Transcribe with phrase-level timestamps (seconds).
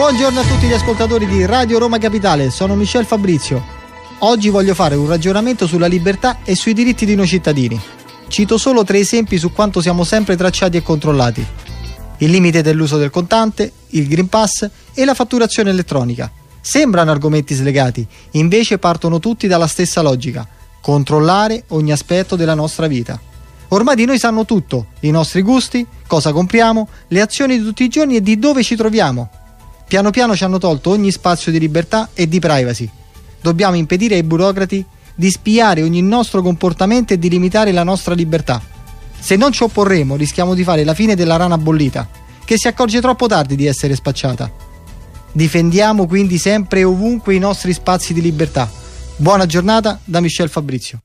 [0.00, 3.62] Buongiorno a tutti gli ascoltatori di Radio Roma Capitale, sono Michel Fabrizio.
[4.20, 7.78] Oggi voglio fare un ragionamento sulla libertà e sui diritti di noi cittadini.
[8.26, 11.46] Cito solo tre esempi su quanto siamo sempre tracciati e controllati.
[12.16, 16.32] Il limite dell'uso del contante, il Green Pass e la fatturazione elettronica.
[16.62, 20.48] Sembrano argomenti slegati, invece partono tutti dalla stessa logica,
[20.80, 23.20] controllare ogni aspetto della nostra vita.
[23.68, 27.88] Ormai di noi sanno tutto, i nostri gusti, cosa compriamo, le azioni di tutti i
[27.88, 29.39] giorni e di dove ci troviamo.
[29.90, 32.88] Piano piano ci hanno tolto ogni spazio di libertà e di privacy.
[33.40, 34.86] Dobbiamo impedire ai burocrati
[35.16, 38.62] di spiare ogni nostro comportamento e di limitare la nostra libertà.
[39.18, 42.08] Se non ci opporremo rischiamo di fare la fine della rana bollita,
[42.44, 44.48] che si accorge troppo tardi di essere spacciata.
[45.32, 48.70] Difendiamo quindi sempre e ovunque i nostri spazi di libertà.
[49.16, 51.00] Buona giornata da Michel Fabrizio.